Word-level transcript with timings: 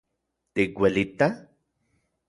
¿Tikuelita? 0.53 1.27